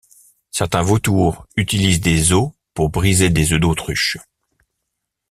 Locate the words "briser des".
2.89-3.53